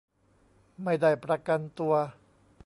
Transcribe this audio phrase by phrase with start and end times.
[0.83, 1.93] ไม่ได้ประกันตัว